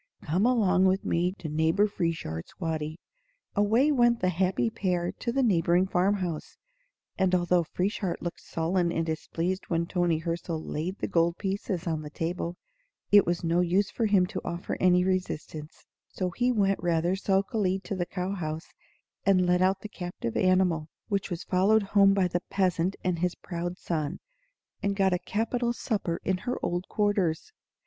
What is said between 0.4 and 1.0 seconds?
along